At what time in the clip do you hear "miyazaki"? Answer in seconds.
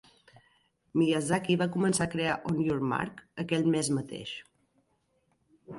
1.01-1.57